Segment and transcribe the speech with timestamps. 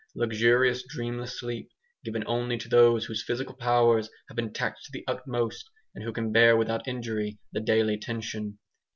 [0.15, 1.69] luxurious dreamless sleep,
[2.03, 6.11] given only to those whose physical powers have been taxed to the utmost and who
[6.11, 8.57] can bear without injury the daily tension.